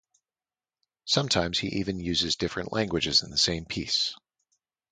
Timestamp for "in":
3.21-3.29